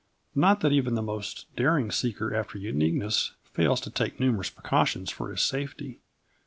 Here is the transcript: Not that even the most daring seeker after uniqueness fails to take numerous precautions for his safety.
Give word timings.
Not 0.33 0.61
that 0.61 0.71
even 0.71 0.95
the 0.95 1.03
most 1.03 1.45
daring 1.55 1.91
seeker 1.91 2.33
after 2.33 2.57
uniqueness 2.57 3.33
fails 3.43 3.79
to 3.81 3.91
take 3.91 4.19
numerous 4.19 4.49
precautions 4.49 5.11
for 5.11 5.29
his 5.29 5.41
safety. 5.43 5.99